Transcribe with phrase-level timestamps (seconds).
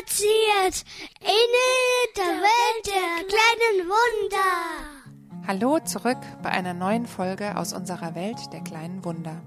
[0.00, 0.84] spaziert
[1.20, 5.46] in der Welt der kleinen Wunder.
[5.46, 9.42] Hallo zurück bei einer neuen Folge aus unserer Welt der kleinen Wunder.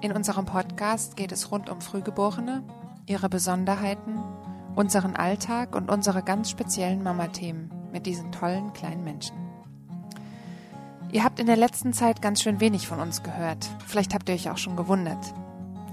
[0.00, 2.62] In unserem Podcast geht es rund um Frühgeborene,
[3.06, 4.22] ihre Besonderheiten,
[4.74, 9.36] unseren Alltag und unsere ganz speziellen Mama-Themen mit diesen tollen kleinen Menschen.
[11.12, 13.68] Ihr habt in der letzten Zeit ganz schön wenig von uns gehört.
[13.86, 15.32] Vielleicht habt ihr euch auch schon gewundert.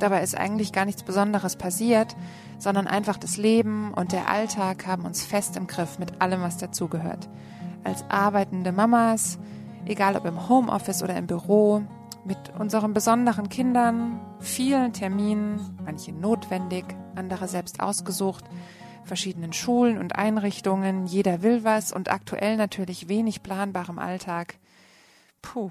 [0.01, 2.15] Dabei ist eigentlich gar nichts Besonderes passiert,
[2.57, 6.57] sondern einfach das Leben und der Alltag haben uns fest im Griff mit allem, was
[6.57, 7.29] dazugehört.
[7.83, 9.37] Als arbeitende Mamas,
[9.85, 11.83] egal ob im Homeoffice oder im Büro,
[12.25, 18.45] mit unseren besonderen Kindern, vielen Terminen, manche notwendig, andere selbst ausgesucht,
[19.03, 24.55] verschiedenen Schulen und Einrichtungen, jeder will was und aktuell natürlich wenig planbarem Alltag.
[25.43, 25.69] Puh,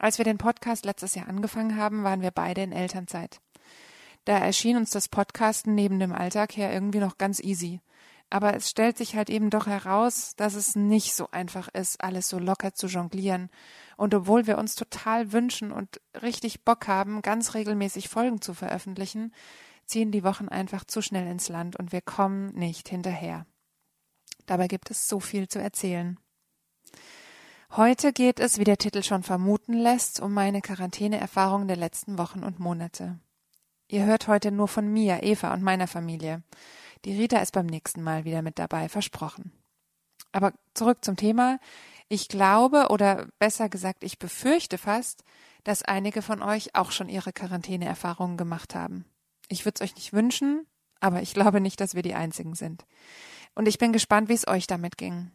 [0.00, 3.38] als wir den Podcast letztes Jahr angefangen haben, waren wir beide in Elternzeit.
[4.24, 7.80] Da erschien uns das Podcasten neben dem Alltag her irgendwie noch ganz easy.
[8.30, 12.30] Aber es stellt sich halt eben doch heraus, dass es nicht so einfach ist, alles
[12.30, 13.50] so locker zu jonglieren.
[13.98, 19.34] Und obwohl wir uns total wünschen und richtig Bock haben, ganz regelmäßig Folgen zu veröffentlichen,
[19.84, 23.44] ziehen die Wochen einfach zu schnell ins Land und wir kommen nicht hinterher.
[24.46, 26.18] Dabei gibt es so viel zu erzählen.
[27.76, 32.42] Heute geht es, wie der Titel schon vermuten lässt, um meine Quarantäneerfahrungen der letzten Wochen
[32.42, 33.20] und Monate.
[33.86, 36.42] Ihr hört heute nur von mir, Eva und meiner Familie.
[37.04, 39.52] Die Rita ist beim nächsten Mal wieder mit dabei, versprochen.
[40.32, 41.60] Aber zurück zum Thema.
[42.08, 45.22] Ich glaube, oder besser gesagt, ich befürchte fast,
[45.62, 49.04] dass einige von euch auch schon ihre Quarantäneerfahrungen gemacht haben.
[49.48, 50.66] Ich würde es euch nicht wünschen,
[50.98, 52.84] aber ich glaube nicht, dass wir die Einzigen sind.
[53.54, 55.30] Und ich bin gespannt, wie es euch damit ging.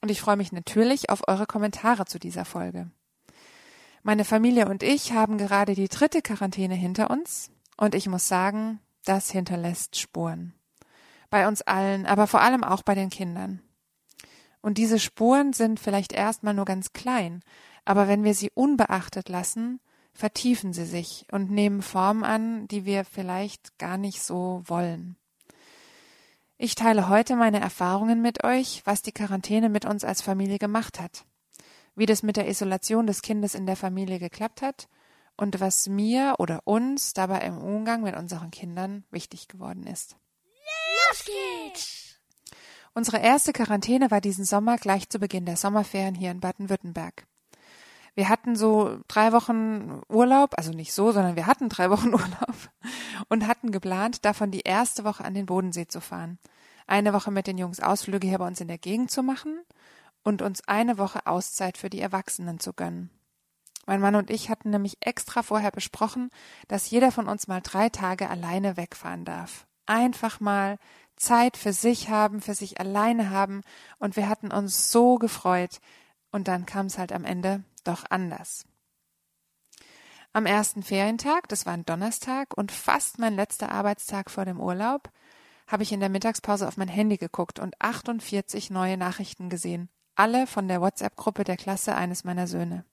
[0.00, 2.90] Und ich freue mich natürlich auf eure Kommentare zu dieser Folge.
[4.02, 8.80] Meine Familie und ich haben gerade die dritte Quarantäne hinter uns und ich muss sagen,
[9.04, 10.54] das hinterlässt Spuren.
[11.28, 13.60] Bei uns allen, aber vor allem auch bei den Kindern.
[14.62, 17.42] Und diese Spuren sind vielleicht erstmal nur ganz klein,
[17.84, 19.80] aber wenn wir sie unbeachtet lassen,
[20.12, 25.16] vertiefen sie sich und nehmen Formen an, die wir vielleicht gar nicht so wollen.
[26.62, 31.00] Ich teile heute meine Erfahrungen mit euch, was die Quarantäne mit uns als Familie gemacht
[31.00, 31.24] hat,
[31.96, 34.86] wie das mit der Isolation des Kindes in der Familie geklappt hat
[35.38, 40.18] und was mir oder uns dabei im Umgang mit unseren Kindern wichtig geworden ist.
[41.08, 42.20] Los geht's!
[42.92, 47.24] Unsere erste Quarantäne war diesen Sommer gleich zu Beginn der Sommerferien hier in Baden-Württemberg.
[48.20, 52.54] Wir hatten so drei Wochen Urlaub, also nicht so, sondern wir hatten drei Wochen Urlaub
[53.30, 56.38] und hatten geplant, davon die erste Woche an den Bodensee zu fahren.
[56.86, 59.62] Eine Woche mit den Jungs Ausflüge hier bei uns in der Gegend zu machen
[60.22, 63.08] und uns eine Woche Auszeit für die Erwachsenen zu gönnen.
[63.86, 66.28] Mein Mann und ich hatten nämlich extra vorher besprochen,
[66.68, 69.66] dass jeder von uns mal drei Tage alleine wegfahren darf.
[69.86, 70.76] Einfach mal
[71.16, 73.62] Zeit für sich haben, für sich alleine haben,
[73.98, 75.80] und wir hatten uns so gefreut.
[76.32, 78.64] Und dann kam es halt am Ende doch anders.
[80.32, 85.10] Am ersten Ferientag, das war ein Donnerstag und fast mein letzter Arbeitstag vor dem Urlaub,
[85.66, 90.46] habe ich in der Mittagspause auf mein Handy geguckt und 48 neue Nachrichten gesehen, alle
[90.46, 92.84] von der WhatsApp-Gruppe der Klasse eines meiner Söhne.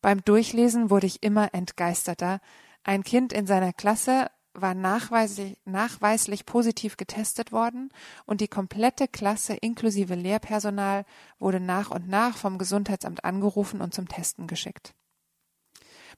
[0.00, 2.40] Beim Durchlesen wurde ich immer entgeisterter.
[2.84, 7.90] Ein Kind in seiner Klasse war nachweislich, nachweislich positiv getestet worden
[8.24, 11.04] und die komplette Klasse inklusive Lehrpersonal
[11.38, 14.94] wurde nach und nach vom Gesundheitsamt angerufen und zum Testen geschickt.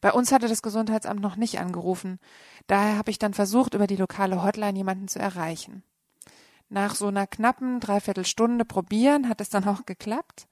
[0.00, 2.21] Bei uns hatte das Gesundheitsamt noch nicht angerufen.
[2.66, 5.82] Daher habe ich dann versucht, über die lokale Hotline jemanden zu erreichen.
[6.69, 10.47] Nach so einer knappen Dreiviertelstunde probieren hat es dann auch geklappt.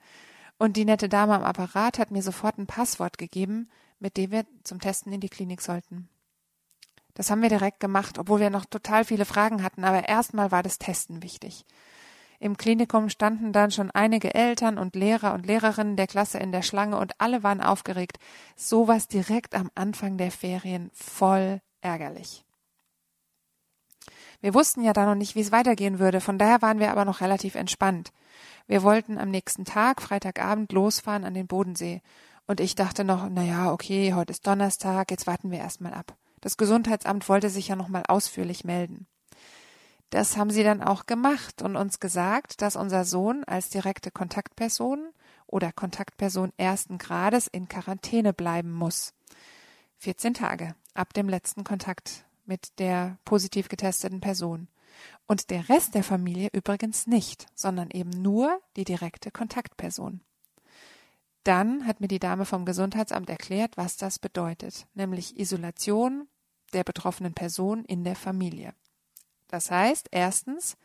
[0.59, 4.47] Und die nette Dame am Apparat hat mir sofort ein Passwort gegeben, mit dem wir
[4.65, 6.09] zum Testen in die Klinik sollten.
[7.17, 10.63] Das haben wir direkt gemacht, obwohl wir noch total viele Fragen hatten, aber erstmal war
[10.63, 11.65] das Testen wichtig.
[12.39, 16.61] Im Klinikum standen dann schon einige Eltern und Lehrer und Lehrerinnen der Klasse in der
[16.61, 18.19] Schlange und alle waren aufgeregt.
[18.55, 22.45] Sowas direkt am Anfang der Ferien voll ärgerlich.
[24.43, 27.07] Wir wussten ja da noch nicht, wie es weitergehen würde, von daher waren wir aber
[27.07, 28.13] noch relativ entspannt.
[28.67, 32.03] Wir wollten am nächsten Tag, Freitagabend, losfahren an den Bodensee.
[32.47, 36.15] Und ich dachte noch, na ja, okay, heute ist Donnerstag, jetzt warten wir erstmal ab.
[36.41, 39.07] Das Gesundheitsamt wollte sich ja nochmal ausführlich melden.
[40.11, 45.09] Das haben sie dann auch gemacht und uns gesagt, dass unser Sohn als direkte Kontaktperson
[45.47, 49.15] oder Kontaktperson ersten Grades in Quarantäne bleiben muss.
[49.99, 54.69] 14 Tage ab dem letzten Kontakt mit der positiv getesteten Person.
[55.27, 60.21] Und der Rest der Familie übrigens nicht, sondern eben nur die direkte Kontaktperson.
[61.47, 66.27] Dann hat mir die Dame vom Gesundheitsamt erklärt, was das bedeutet, nämlich Isolation
[66.73, 68.75] der betroffenen Person in der Familie.
[69.47, 70.77] Das heißt, erstens,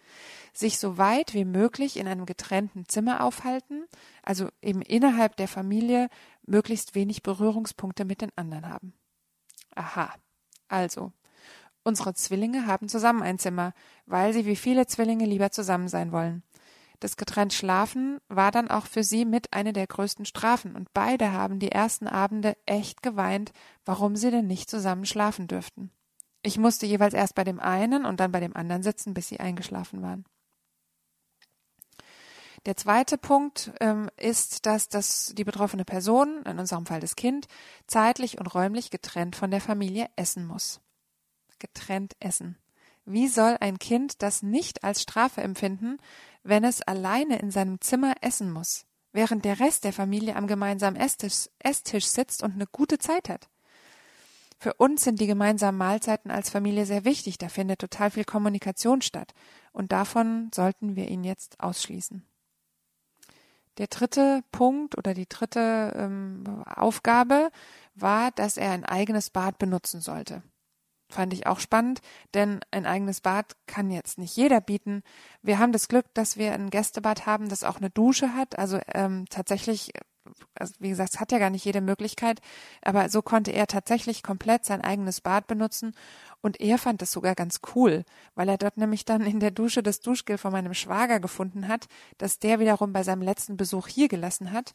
[0.54, 3.86] sich so weit wie möglich in einem getrennten Zimmer aufhalten,
[4.22, 6.10] also eben innerhalb der Familie
[6.46, 8.94] möglichst wenig Berührungspunkte mit den anderen haben.
[9.74, 10.14] Aha.
[10.68, 11.12] Also,
[11.84, 13.74] unsere Zwillinge haben zusammen ein Zimmer,
[14.06, 16.44] weil sie wie viele Zwillinge lieber zusammen sein wollen.
[17.02, 21.32] Das getrennt Schlafen war dann auch für sie mit eine der größten Strafen, und beide
[21.34, 23.52] haben die ersten Abende echt geweint,
[23.86, 25.92] warum sie denn nicht zusammen schlafen dürften.
[26.44, 29.40] Ich musste jeweils erst bei dem einen und dann bei dem anderen sitzen, bis sie
[29.40, 30.26] eingeschlafen waren.
[32.68, 37.48] Der zweite Punkt ähm, ist, dass das, die betroffene Person, in unserem Fall das Kind,
[37.88, 40.82] zeitlich und räumlich getrennt von der Familie essen muss.
[41.58, 42.60] Getrennt essen.
[43.06, 45.98] Wie soll ein Kind das nicht als Strafe empfinden,
[46.44, 51.00] wenn es alleine in seinem Zimmer essen muss, während der Rest der Familie am gemeinsamen
[51.00, 53.50] Esstisch, Esstisch sitzt und eine gute Zeit hat?
[54.58, 59.02] Für uns sind die gemeinsamen Mahlzeiten als Familie sehr wichtig, da findet total viel Kommunikation
[59.02, 59.34] statt,
[59.72, 62.24] und davon sollten wir ihn jetzt ausschließen.
[63.78, 67.50] Der dritte Punkt oder die dritte ähm, Aufgabe
[67.96, 70.44] war, dass er ein eigenes Bad benutzen sollte.
[71.12, 72.02] Fand ich auch spannend,
[72.34, 75.04] denn ein eigenes Bad kann jetzt nicht jeder bieten.
[75.42, 78.58] Wir haben das Glück, dass wir ein Gästebad haben, das auch eine Dusche hat.
[78.58, 79.92] Also ähm, tatsächlich
[80.56, 82.42] also wie gesagt, es hat ja gar nicht jede Möglichkeit,
[82.82, 85.94] aber so konnte er tatsächlich komplett sein eigenes Bad benutzen
[86.42, 89.84] und er fand das sogar ganz cool, weil er dort nämlich dann in der Dusche
[89.84, 91.88] das Duschgel von meinem Schwager gefunden hat,
[92.18, 94.74] das der wiederum bei seinem letzten Besuch hier gelassen hat.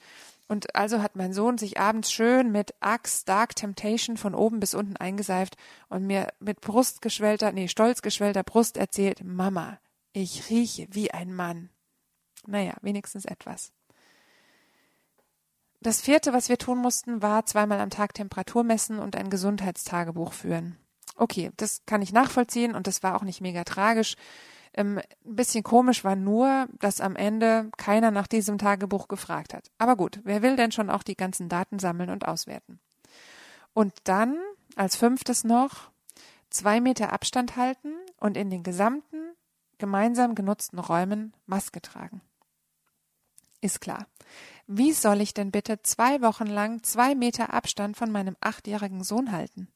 [0.49, 4.75] Und also hat mein Sohn sich abends schön mit Axe Dark Temptation von oben bis
[4.75, 5.57] unten eingeseift
[5.89, 9.79] und mir mit brustgeschwellter, nee, stolz geschwellter Brust erzählt, Mama,
[10.13, 11.71] ich rieche wie ein Mann.
[12.47, 13.73] Naja, wenigstens etwas.
[15.87, 20.33] Das vierte, was wir tun mussten, war zweimal am Tag Temperatur messen und ein Gesundheitstagebuch
[20.33, 20.77] führen.
[21.15, 24.17] Okay, das kann ich nachvollziehen und das war auch nicht mega tragisch.
[24.75, 29.71] Ähm, ein bisschen komisch war nur, dass am Ende keiner nach diesem Tagebuch gefragt hat.
[29.79, 32.81] Aber gut, wer will denn schon auch die ganzen Daten sammeln und auswerten?
[33.73, 34.37] Und dann,
[34.75, 35.93] als fünftes noch,
[36.51, 39.37] zwei Meter Abstand halten und in den gesamten
[39.79, 42.23] gemeinsam genutzten Räumen Maske tragen.
[43.61, 44.07] Ist klar.
[44.69, 49.31] Wie soll ich denn bitte zwei Wochen lang zwei Meter Abstand von meinem achtjährigen Sohn
[49.31, 49.69] halten?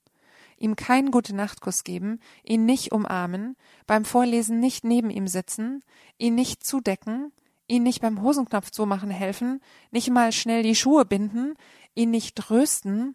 [0.56, 3.56] Ihm keinen gute Nachtkuss geben, ihn nicht umarmen,
[3.86, 5.84] beim Vorlesen nicht neben ihm sitzen,
[6.18, 7.32] ihn nicht zudecken,
[7.68, 11.54] ihn nicht beim Hosenknopf zumachen helfen, nicht mal schnell die Schuhe binden,
[11.94, 13.14] ihn nicht trösten,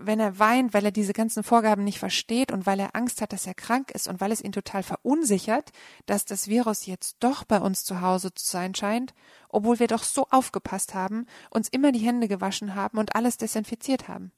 [0.00, 3.32] wenn er weint, weil er diese ganzen Vorgaben nicht versteht und weil er Angst hat,
[3.32, 5.72] dass er krank ist und weil es ihn total verunsichert,
[6.06, 9.14] dass das Virus jetzt doch bei uns zu Hause zu sein scheint,
[9.48, 14.08] obwohl wir doch so aufgepasst haben, uns immer die Hände gewaschen haben und alles desinfiziert
[14.08, 14.32] haben.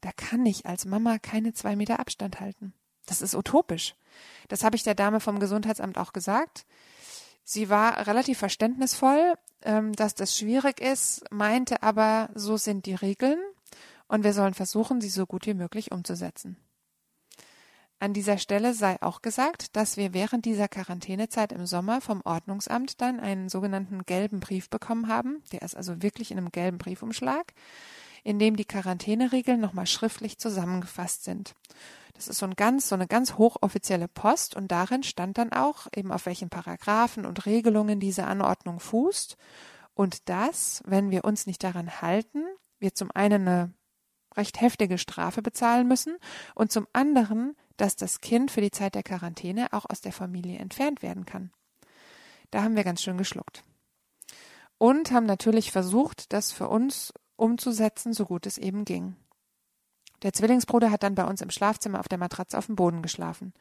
[0.00, 2.74] Da kann ich als Mama keine zwei Meter Abstand halten.
[3.06, 3.94] Das ist utopisch.
[4.48, 6.66] Das habe ich der Dame vom Gesundheitsamt auch gesagt.
[7.42, 13.38] Sie war relativ verständnisvoll, ähm, dass das schwierig ist, meinte aber, so sind die Regeln
[14.08, 16.56] und wir sollen versuchen, sie so gut wie möglich umzusetzen.
[18.00, 23.00] An dieser Stelle sei auch gesagt, dass wir während dieser Quarantänezeit im Sommer vom Ordnungsamt
[23.00, 25.42] dann einen sogenannten gelben Brief bekommen haben.
[25.52, 27.54] Der ist also wirklich in einem gelben Briefumschlag,
[28.22, 31.54] in dem die Quarantäneregeln nochmal schriftlich zusammengefasst sind.
[32.14, 35.86] Das ist so ein ganz, so eine ganz hochoffizielle Post und darin stand dann auch
[35.94, 39.36] eben auf welchen Paragraphen und Regelungen diese Anordnung fußt
[39.94, 42.44] und dass, wenn wir uns nicht daran halten,
[42.78, 43.74] wir zum einen eine
[44.36, 46.16] recht heftige Strafe bezahlen müssen
[46.54, 50.58] und zum anderen, dass das Kind für die Zeit der Quarantäne auch aus der Familie
[50.58, 51.50] entfernt werden kann.
[52.50, 53.62] Da haben wir ganz schön geschluckt.
[54.78, 59.16] Und haben natürlich versucht, das für uns umzusetzen, so gut es eben ging.
[60.22, 63.52] Der Zwillingsbruder hat dann bei uns im Schlafzimmer auf der Matratze auf dem Boden geschlafen.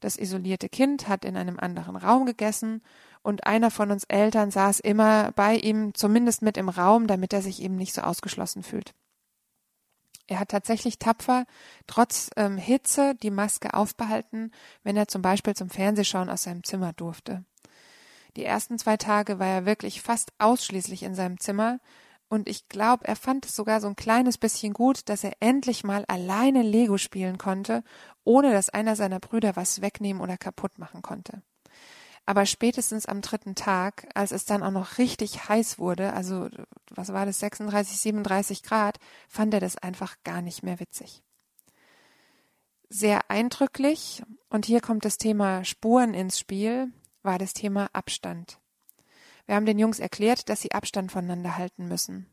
[0.00, 2.82] Das isolierte Kind hat in einem anderen Raum gegessen
[3.22, 7.40] und einer von uns Eltern saß immer bei ihm, zumindest mit im Raum, damit er
[7.40, 8.94] sich eben nicht so ausgeschlossen fühlt.
[10.26, 11.44] Er hat tatsächlich tapfer,
[11.86, 14.52] trotz ähm, Hitze, die Maske aufbehalten,
[14.82, 17.44] wenn er zum Beispiel zum Fernsehschauen aus seinem Zimmer durfte.
[18.36, 21.80] Die ersten zwei Tage war er wirklich fast ausschließlich in seinem Zimmer,
[22.32, 25.84] und ich glaube, er fand es sogar so ein kleines bisschen gut, dass er endlich
[25.84, 27.84] mal alleine Lego spielen konnte,
[28.24, 31.42] ohne dass einer seiner Brüder was wegnehmen oder kaputt machen konnte.
[32.24, 36.48] Aber spätestens am dritten Tag, als es dann auch noch richtig heiß wurde, also
[36.90, 38.98] was war das, 36, 37 Grad,
[39.28, 41.22] fand er das einfach gar nicht mehr witzig.
[42.88, 48.58] Sehr eindrücklich, und hier kommt das Thema Spuren ins Spiel, war das Thema Abstand.
[49.46, 52.26] Wir haben den Jungs erklärt, dass sie Abstand voneinander halten müssen.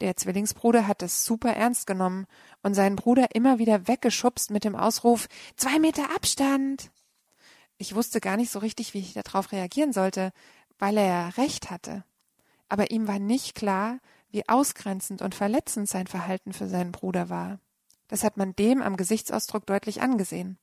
[0.00, 2.26] Der Zwillingsbruder hat es super ernst genommen
[2.62, 6.90] und seinen Bruder immer wieder weggeschubst mit dem Ausruf Zwei Meter Abstand.
[7.78, 10.32] Ich wusste gar nicht so richtig, wie ich darauf reagieren sollte,
[10.78, 12.04] weil er ja recht hatte.
[12.68, 13.98] Aber ihm war nicht klar,
[14.30, 17.60] wie ausgrenzend und verletzend sein Verhalten für seinen Bruder war.
[18.08, 20.58] Das hat man dem am Gesichtsausdruck deutlich angesehen.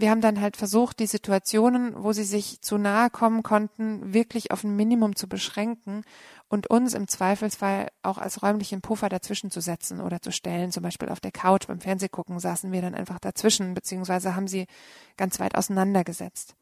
[0.00, 4.52] Wir haben dann halt versucht, die Situationen, wo sie sich zu nahe kommen konnten, wirklich
[4.52, 6.04] auf ein Minimum zu beschränken
[6.46, 10.70] und uns im Zweifelsfall auch als räumlichen Puffer dazwischen zu setzen oder zu stellen.
[10.70, 14.68] Zum Beispiel auf der Couch beim Fernsehgucken saßen wir dann einfach dazwischen, beziehungsweise haben sie
[15.16, 16.54] ganz weit auseinandergesetzt.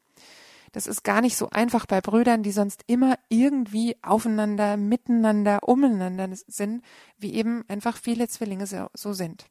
[0.71, 6.27] Das ist gar nicht so einfach bei Brüdern, die sonst immer irgendwie aufeinander, miteinander, umeinander
[6.47, 6.83] sind,
[7.19, 9.45] wie eben einfach viele Zwillinge so, so sind.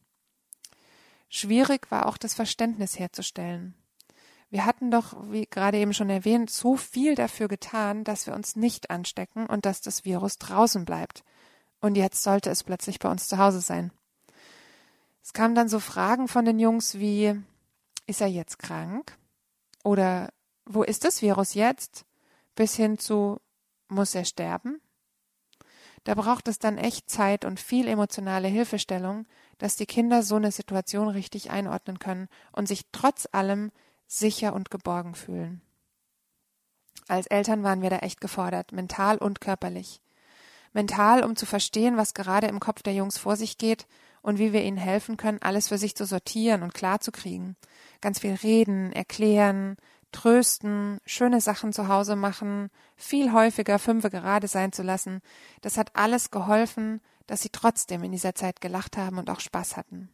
[1.28, 3.74] Schwierig war auch das Verständnis herzustellen.
[4.48, 8.54] Wir hatten doch, wie gerade eben schon erwähnt, so viel dafür getan, dass wir uns
[8.54, 11.24] nicht anstecken und dass das Virus draußen bleibt.
[11.80, 13.90] Und jetzt sollte es plötzlich bei uns zu Hause sein.
[15.22, 17.34] Es kamen dann so Fragen von den Jungs wie,
[18.06, 19.18] ist er jetzt krank?
[19.82, 20.32] Oder
[20.64, 22.04] wo ist das Virus jetzt?
[22.54, 23.40] Bis hin zu,
[23.88, 24.80] muss er sterben?
[26.06, 29.26] Da braucht es dann echt Zeit und viel emotionale Hilfestellung,
[29.58, 33.72] dass die Kinder so eine Situation richtig einordnen können und sich trotz allem
[34.06, 35.62] sicher und geborgen fühlen.
[37.08, 40.00] Als Eltern waren wir da echt gefordert, mental und körperlich.
[40.72, 43.88] Mental, um zu verstehen, was gerade im Kopf der Jungs vor sich geht
[44.22, 47.56] und wie wir ihnen helfen können, alles für sich zu sortieren und klar zu kriegen.
[48.00, 49.76] Ganz viel reden, erklären,
[50.12, 55.20] trösten, schöne Sachen zu Hause machen, viel häufiger Fünfe gerade sein zu lassen.
[55.60, 59.76] Das hat alles geholfen, dass sie trotzdem in dieser Zeit gelacht haben und auch Spaß
[59.76, 60.10] hatten.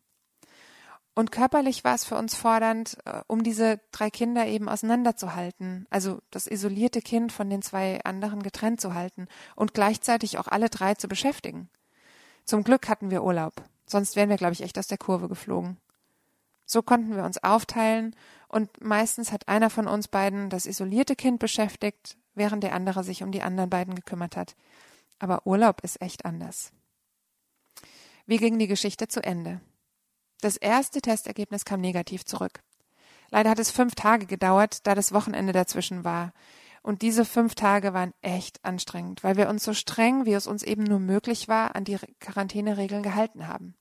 [1.15, 6.21] Und körperlich war es für uns fordernd, äh, um diese drei Kinder eben auseinanderzuhalten, also
[6.31, 10.95] das isolierte Kind von den zwei anderen getrennt zu halten und gleichzeitig auch alle drei
[10.95, 11.69] zu beschäftigen.
[12.45, 13.53] Zum Glück hatten wir Urlaub,
[13.85, 15.77] sonst wären wir, glaube ich, echt aus der Kurve geflogen.
[16.65, 18.17] So konnten wir uns aufteilen
[18.53, 23.23] und meistens hat einer von uns beiden das isolierte Kind beschäftigt, während der andere sich
[23.23, 24.55] um die anderen beiden gekümmert hat.
[25.19, 26.71] Aber Urlaub ist echt anders.
[28.27, 29.61] Wie ging die Geschichte zu Ende?
[30.43, 32.61] Das erste Testergebnis kam negativ zurück.
[33.31, 36.33] Leider hat es fünf Tage gedauert, da das Wochenende dazwischen war.
[36.83, 40.63] Und diese fünf Tage waren echt anstrengend, weil wir uns so streng, wie es uns
[40.63, 43.77] eben nur möglich war, an die Quarantäneregeln gehalten haben.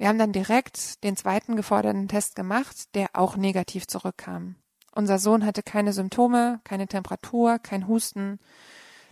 [0.00, 4.54] Wir haben dann direkt den zweiten geforderten Test gemacht, der auch negativ zurückkam.
[4.92, 8.38] Unser Sohn hatte keine Symptome, keine Temperatur, kein Husten.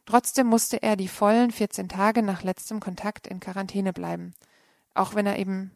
[0.07, 4.33] Trotzdem musste er die vollen 14 Tage nach letztem Kontakt in Quarantäne bleiben.
[4.95, 5.73] Auch wenn er eben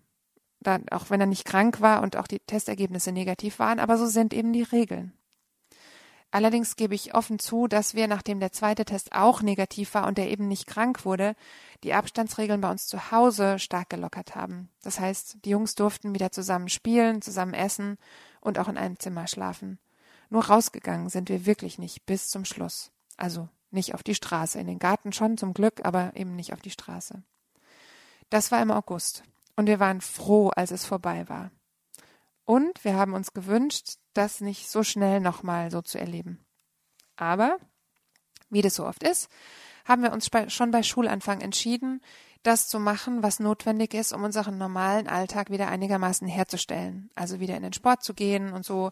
[0.60, 4.06] dann, auch wenn er nicht krank war und auch die Testergebnisse negativ waren, aber so
[4.06, 5.12] sind eben die Regeln.
[6.32, 10.18] Allerdings gebe ich offen zu, dass wir, nachdem der zweite Test auch negativ war und
[10.18, 11.36] er eben nicht krank wurde,
[11.84, 14.70] die Abstandsregeln bei uns zu Hause stark gelockert haben.
[14.82, 17.98] Das heißt, die Jungs durften wieder zusammen spielen, zusammen essen
[18.40, 19.78] und auch in einem Zimmer schlafen.
[20.30, 22.92] Nur rausgegangen sind wir wirklich nicht bis zum Schluss.
[23.18, 26.62] Also nicht auf die Straße, in den Garten schon zum Glück, aber eben nicht auf
[26.62, 27.22] die Straße.
[28.30, 29.22] Das war im August
[29.56, 31.50] und wir waren froh, als es vorbei war.
[32.46, 36.44] Und wir haben uns gewünscht, das nicht so schnell nochmal so zu erleben.
[37.16, 37.58] Aber,
[38.50, 39.28] wie das so oft ist,
[39.84, 42.00] haben wir uns schon bei Schulanfang entschieden,
[42.42, 47.10] das zu machen, was notwendig ist, um unseren normalen Alltag wieder einigermaßen herzustellen.
[47.14, 48.90] Also wieder in den Sport zu gehen und so.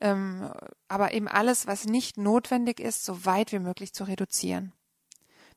[0.00, 0.50] Ähm,
[0.88, 4.72] aber eben alles, was nicht notwendig ist, so weit wie möglich zu reduzieren.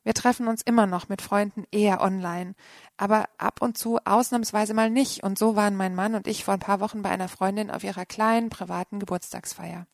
[0.06, 2.54] Wir treffen uns immer noch mit Freunden eher online,
[2.96, 5.24] aber ab und zu ausnahmsweise mal nicht.
[5.24, 7.82] Und so waren mein Mann und ich vor ein paar Wochen bei einer Freundin auf
[7.82, 9.88] ihrer kleinen privaten Geburtstagsfeier.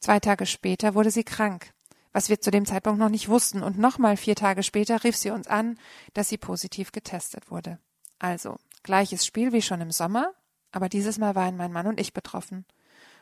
[0.00, 1.72] Zwei Tage später wurde sie krank,
[2.12, 5.30] was wir zu dem Zeitpunkt noch nicht wussten, und nochmal vier Tage später rief sie
[5.30, 5.78] uns an,
[6.14, 7.78] dass sie positiv getestet wurde.
[8.18, 10.32] Also, gleiches Spiel wie schon im Sommer,
[10.72, 12.64] aber dieses Mal waren mein Mann und ich betroffen.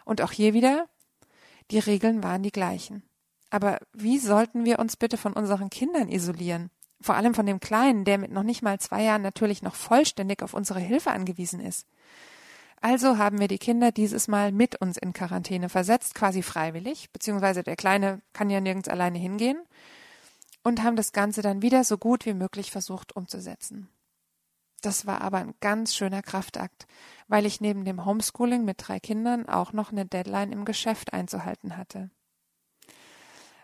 [0.07, 0.89] Und auch hier wieder,
[1.71, 3.03] die Regeln waren die gleichen.
[3.51, 6.71] Aber wie sollten wir uns bitte von unseren Kindern isolieren?
[7.01, 10.43] Vor allem von dem Kleinen, der mit noch nicht mal zwei Jahren natürlich noch vollständig
[10.43, 11.87] auf unsere Hilfe angewiesen ist.
[12.81, 17.63] Also haben wir die Kinder dieses Mal mit uns in Quarantäne versetzt, quasi freiwillig, beziehungsweise
[17.63, 19.59] der Kleine kann ja nirgends alleine hingehen,
[20.63, 23.89] und haben das Ganze dann wieder so gut wie möglich versucht umzusetzen.
[24.81, 26.87] Das war aber ein ganz schöner Kraftakt,
[27.27, 31.77] weil ich neben dem Homeschooling mit drei Kindern auch noch eine Deadline im Geschäft einzuhalten
[31.77, 32.11] hatte.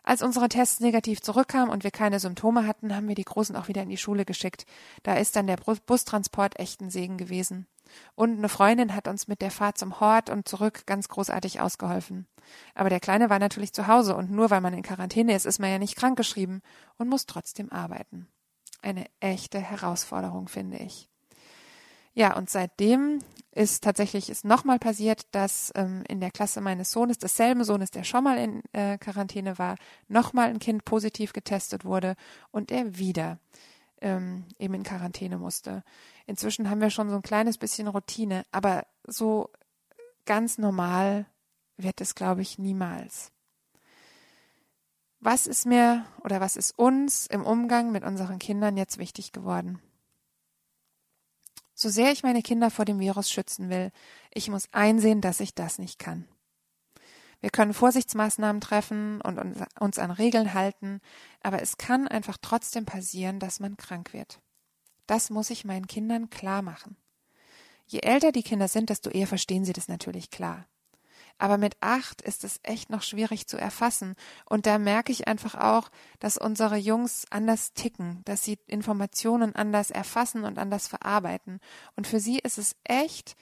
[0.04, 3.68] Als unsere Tests negativ zurückkamen und wir keine Symptome hatten, haben wir die Großen auch
[3.68, 4.66] wieder in die Schule geschickt.
[5.02, 7.66] Da ist dann der Bustransport echt ein Segen gewesen.
[8.14, 12.26] Und eine Freundin hat uns mit der Fahrt zum Hort und zurück ganz großartig ausgeholfen.
[12.74, 15.58] Aber der Kleine war natürlich zu Hause und nur weil man in Quarantäne ist, ist
[15.58, 16.60] man ja nicht krankgeschrieben
[16.98, 18.28] und muss trotzdem arbeiten.
[18.82, 21.08] Eine echte Herausforderung, finde ich.
[22.14, 23.18] Ja, und seitdem
[23.50, 28.04] ist tatsächlich ist nochmal passiert, dass ähm, in der Klasse meines Sohnes, desselben Sohnes, der
[28.04, 29.76] schon mal in äh, Quarantäne war,
[30.08, 32.16] nochmal ein Kind positiv getestet wurde
[32.50, 33.38] und er wieder
[34.00, 35.84] ähm, eben in Quarantäne musste.
[36.26, 39.50] Inzwischen haben wir schon so ein kleines bisschen Routine, aber so
[40.24, 41.26] ganz normal
[41.76, 43.30] wird es, glaube ich, niemals.
[45.20, 49.80] Was ist mir oder was ist uns im Umgang mit unseren Kindern jetzt wichtig geworden?
[51.74, 53.90] So sehr ich meine Kinder vor dem Virus schützen will,
[54.32, 56.28] ich muss einsehen, dass ich das nicht kann.
[57.40, 59.38] Wir können Vorsichtsmaßnahmen treffen und
[59.78, 61.00] uns an Regeln halten,
[61.42, 64.40] aber es kann einfach trotzdem passieren, dass man krank wird.
[65.06, 66.96] Das muss ich meinen Kindern klar machen.
[67.86, 70.66] Je älter die Kinder sind, desto eher verstehen sie das natürlich klar.
[71.38, 74.14] Aber mit acht ist es echt noch schwierig zu erfassen.
[74.46, 79.90] Und da merke ich einfach auch, dass unsere Jungs anders ticken, dass sie Informationen anders
[79.90, 81.60] erfassen und anders verarbeiten.
[81.96, 83.36] Und für sie ist es echt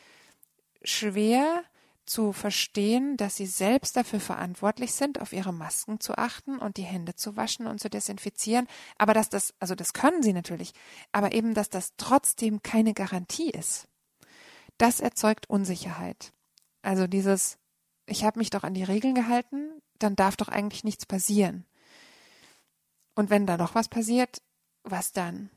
[0.83, 1.65] schwer
[2.05, 6.83] zu verstehen, dass sie selbst dafür verantwortlich sind, auf ihre Masken zu achten und die
[6.83, 8.67] Hände zu waschen und zu desinfizieren.
[8.99, 10.73] Aber dass das, also das können sie natürlich,
[11.13, 13.87] aber eben, dass das trotzdem keine Garantie ist.
[14.79, 16.33] Das erzeugt Unsicherheit.
[16.83, 17.59] Also dieses
[18.07, 21.65] ich habe mich doch an die Regeln gehalten, dann darf doch eigentlich nichts passieren.
[23.15, 24.43] Und wenn da noch was passiert,
[24.85, 25.51] was dann?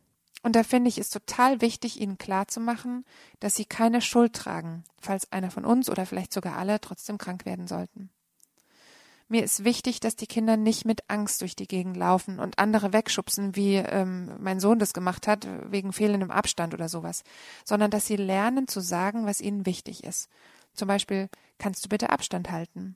[0.43, 3.03] Und da finde ich es total wichtig, ihnen klarzumachen,
[3.39, 7.45] dass sie keine Schuld tragen, falls einer von uns oder vielleicht sogar alle trotzdem krank
[7.45, 8.11] werden sollten.
[9.27, 12.93] Mir ist wichtig, dass die Kinder nicht mit Angst durch die Gegend laufen und andere
[12.93, 17.23] wegschubsen, wie ähm, mein Sohn das gemacht hat, wegen fehlendem Abstand oder sowas,
[17.63, 20.29] sondern dass sie lernen zu sagen, was ihnen wichtig ist.
[20.75, 22.95] Zum Beispiel, kannst du bitte Abstand halten?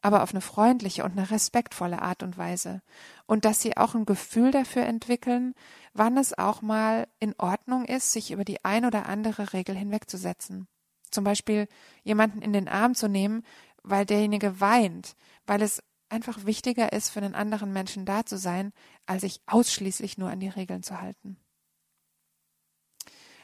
[0.00, 2.82] Aber auf eine freundliche und eine respektvolle Art und Weise.
[3.26, 5.54] Und dass sie auch ein Gefühl dafür entwickeln,
[5.92, 10.68] wann es auch mal in Ordnung ist, sich über die ein oder andere Regel hinwegzusetzen.
[11.10, 11.66] Zum Beispiel
[12.04, 13.42] jemanden in den Arm zu nehmen,
[13.82, 15.16] weil derjenige weint,
[15.46, 18.72] weil es einfach wichtiger ist, für einen anderen Menschen da zu sein,
[19.06, 21.36] als sich ausschließlich nur an die Regeln zu halten.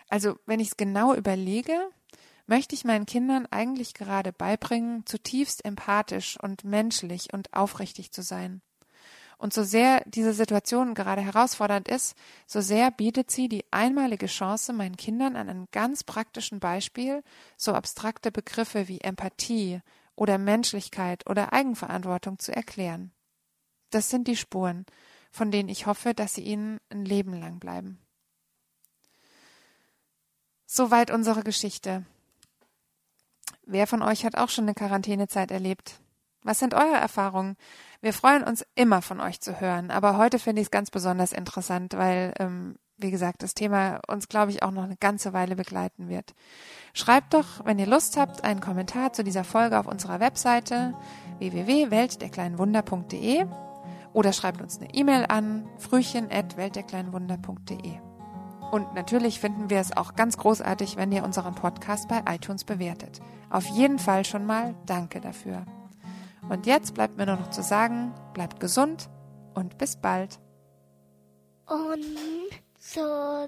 [0.09, 1.90] Also, wenn ich es genau überlege,
[2.47, 8.61] möchte ich meinen Kindern eigentlich gerade beibringen, zutiefst empathisch und menschlich und aufrichtig zu sein.
[9.37, 14.73] Und so sehr diese Situation gerade herausfordernd ist, so sehr bietet sie die einmalige Chance,
[14.73, 17.23] meinen Kindern an einem ganz praktischen Beispiel
[17.57, 19.81] so abstrakte Begriffe wie Empathie
[20.17, 23.13] oder Menschlichkeit oder Eigenverantwortung zu erklären.
[23.91, 24.87] Das sind die Spuren,
[25.31, 27.99] von denen ich hoffe, dass sie ihnen ein Leben lang bleiben.
[30.67, 32.05] Soweit unsere Geschichte.
[33.66, 36.00] Wer von euch hat auch schon eine Quarantänezeit erlebt?
[36.42, 37.57] Was sind eure Erfahrungen?
[38.03, 41.33] Wir freuen uns immer von euch zu hören, aber heute finde ich es ganz besonders
[41.33, 45.57] interessant, weil, ähm, wie gesagt, das Thema uns, glaube ich, auch noch eine ganze Weile
[45.57, 46.35] begleiten wird.
[46.92, 50.92] Schreibt doch, wenn ihr Lust habt, einen Kommentar zu dieser Folge auf unserer Webseite
[51.38, 53.46] www.weltderkleinenwunder.de
[54.12, 58.04] oder schreibt uns eine E-Mail an frühchen.weltderkleinenwunder.de.
[58.75, 63.21] Und natürlich finden wir es auch ganz großartig, wenn ihr unseren Podcast bei iTunes bewertet.
[63.49, 65.65] Auf jeden Fall schon mal danke dafür.
[66.49, 69.09] Und jetzt bleibt mir nur noch zu sagen, bleibt gesund
[69.55, 70.41] und bis bald.
[71.67, 72.19] Und
[72.81, 73.47] so